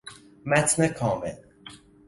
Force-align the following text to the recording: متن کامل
متن 0.45 0.87
کامل 0.87 1.35